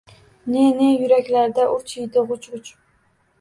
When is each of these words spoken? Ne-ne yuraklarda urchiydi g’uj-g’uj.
Ne-ne 0.53 0.87
yuraklarda 0.99 1.67
urchiydi 1.75 2.25
g’uj-g’uj. 2.33 2.73